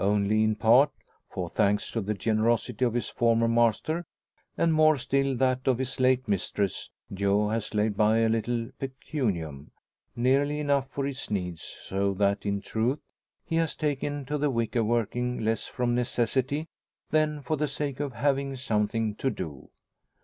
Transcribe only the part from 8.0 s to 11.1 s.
a little pecunium, nearly enough for